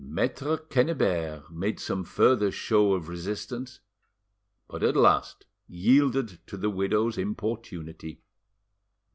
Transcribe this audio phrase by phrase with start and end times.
[0.03, 3.81] Maitre Quennebert made some further show of resistance,
[4.67, 8.23] but at last yielded to the widow's importunity.